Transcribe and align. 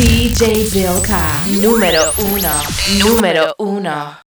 DJ 0.00 0.64
Bilka, 0.72 1.20
número 1.60 2.00
uno, 2.32 2.52
número 3.04 3.54
uno. 3.58 4.29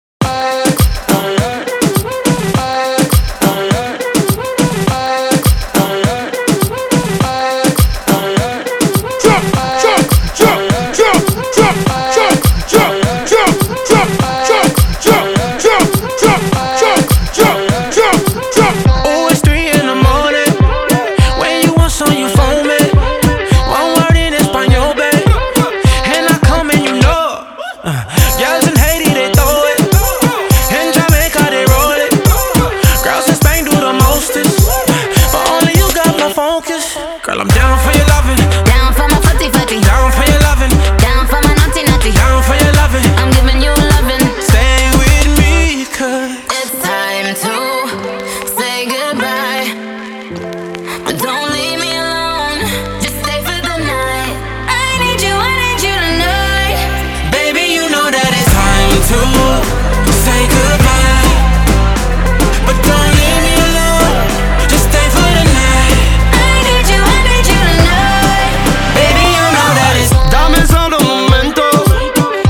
Dame 70.30 70.66
solo 70.66 70.96
un 70.98 71.06
momento. 71.06 71.62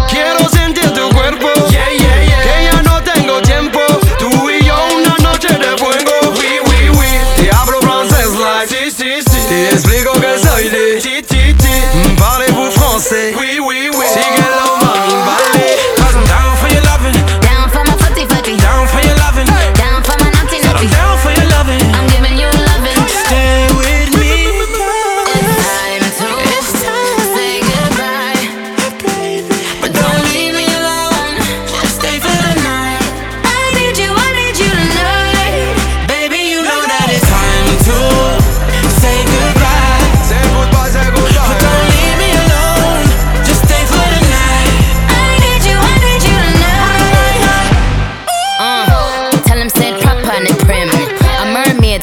Quiero 0.09 0.49
sentir 0.49 0.91
tu 0.93 1.09
cuerpo. 1.11 1.49
Que 1.69 2.65
ya 2.71 2.83
no 2.83 3.03
tengo 3.03 3.41
tiempo. 3.43 3.81
Tú 4.19 4.51
y 4.51 4.65
yo 4.65 4.77
una 4.97 5.17
noche 5.19 5.49
de 5.49 5.77
fuego. 5.77 6.35
Te 7.37 7.51
hablo 7.53 7.81
francés 7.81 8.29
like. 8.39 8.69
Sí, 8.69 8.91
sí, 8.91 9.23
sí. 9.23 9.47
Te 9.49 9.71
explico 9.71 10.13
que 10.13 10.39
soy 10.39 10.69
de. 10.69 11.01
Ti, 11.01 11.23
ti, 11.23 11.55
ti. 11.55 11.69
Mm, 11.95 12.17
Parlez-vous 12.17 12.71
français. 12.71 13.35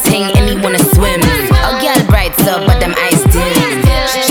ting, 0.05 0.23
and 0.37 0.49
he 0.49 0.55
wanna 0.57 0.81
swim. 0.95 1.21
I 1.23 1.77
got 1.81 2.01
a 2.01 2.05
bright 2.05 2.33
sub, 2.41 2.65
but 2.65 2.79
them 2.79 2.93
eyes 2.97 3.21
dim. 3.33 3.53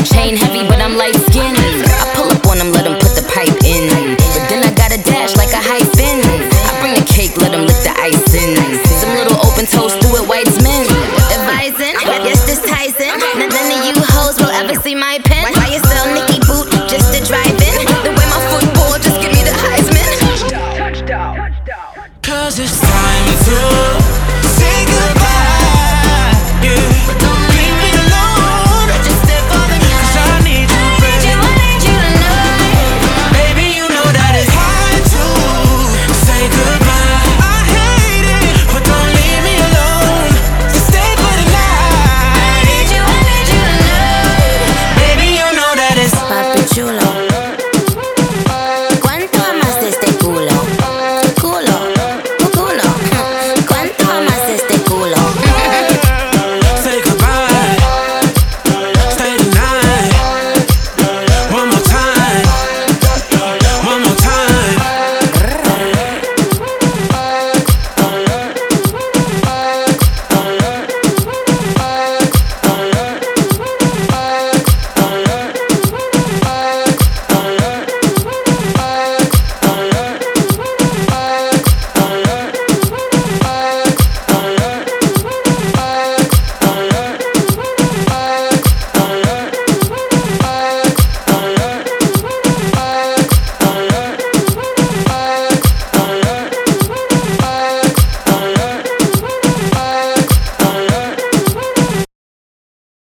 Chain 0.04 0.36
heavy, 0.36 0.66
but 0.66 0.80
I'm 0.80 0.96
light 0.96 1.16
skinned. 1.28 1.56
I 1.56 2.06
pull 2.14 2.30
up 2.30 2.44
on 2.46 2.58
him, 2.58 2.72
let 2.72 2.86
him 2.86 2.98
put 2.98 3.14
the 3.14 3.24
pipe 3.30 3.54
in. 3.64 3.88
But 4.34 4.44
then 4.48 4.60
I 4.64 4.70
gotta 4.74 4.98
dash 5.02 5.36
like 5.36 5.52
a 5.52 5.62
hyphen. 5.62 6.20
I 6.68 6.72
bring 6.80 6.94
the 6.94 7.06
cake, 7.06 7.36
let 7.36 7.52
him 7.52 7.66
lick 7.66 7.80
the 7.84 7.94
ice 8.00 8.34
in. 8.34 8.56
Some 9.00 9.12
little 9.14 9.38
open 9.44 9.66
toes 9.66 9.94
through 10.00 10.22
it, 10.22 10.26
whites 10.28 10.58
men. 10.62 10.86
Advising, 11.34 11.94
yes, 12.26 12.44
this 12.44 12.60
ties 12.64 12.96
in. 13.00 13.14
None 13.38 13.50
of 13.50 13.80
you 13.86 13.94
hoes 14.16 14.36
will 14.38 14.52
ever 14.52 14.74
see 14.80 14.94
my 14.94 15.18
pen. 15.24 15.52
Why 15.54 15.68
you 15.70 15.80
sell 15.84 16.06
Nicky 16.12 16.40
boot 16.46 16.68
just 16.88 17.12
to 17.14 17.20
drive 17.24 17.54
in? 17.54 17.86
The 18.04 18.12
way 18.12 18.26
my 18.28 18.40
football 18.50 18.96
just 18.98 19.20
give 19.20 19.32
me 19.32 19.42
the 19.44 19.54
Heisman. 19.54 20.08
Touchdown. 20.76 21.36
Touchdown. 21.36 22.10
Cause 22.22 22.58
it's 22.58 22.80
time 22.80 23.26
to. 23.46 23.89